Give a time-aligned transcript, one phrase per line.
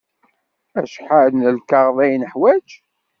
[0.79, 2.69] Acḥal n lkaɣeḍ ay neḥwaj?